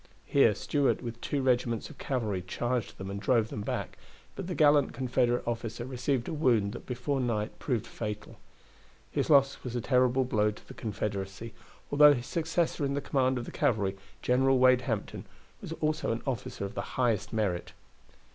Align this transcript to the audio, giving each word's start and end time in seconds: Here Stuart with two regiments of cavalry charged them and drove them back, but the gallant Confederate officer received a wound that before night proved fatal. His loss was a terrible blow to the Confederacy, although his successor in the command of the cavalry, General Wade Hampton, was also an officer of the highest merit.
Here 0.25 0.55
Stuart 0.55 1.03
with 1.03 1.21
two 1.21 1.43
regiments 1.43 1.91
of 1.91 1.99
cavalry 1.99 2.41
charged 2.41 2.97
them 2.97 3.11
and 3.11 3.19
drove 3.19 3.49
them 3.49 3.61
back, 3.61 3.99
but 4.35 4.47
the 4.47 4.55
gallant 4.55 4.93
Confederate 4.93 5.47
officer 5.47 5.85
received 5.85 6.27
a 6.27 6.33
wound 6.33 6.71
that 6.73 6.87
before 6.87 7.19
night 7.21 7.59
proved 7.59 7.85
fatal. 7.85 8.39
His 9.11 9.29
loss 9.29 9.63
was 9.63 9.75
a 9.75 9.79
terrible 9.81 10.25
blow 10.25 10.49
to 10.49 10.67
the 10.67 10.73
Confederacy, 10.73 11.53
although 11.91 12.13
his 12.15 12.25
successor 12.25 12.83
in 12.83 12.95
the 12.95 12.99
command 13.01 13.37
of 13.37 13.45
the 13.45 13.51
cavalry, 13.51 13.95
General 14.23 14.57
Wade 14.57 14.81
Hampton, 14.89 15.25
was 15.61 15.71
also 15.73 16.11
an 16.11 16.23
officer 16.25 16.65
of 16.65 16.73
the 16.73 16.81
highest 16.97 17.31
merit. 17.31 17.73